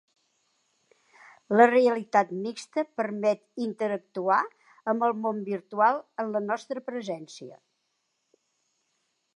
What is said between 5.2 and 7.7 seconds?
món virtual en la nostra presència.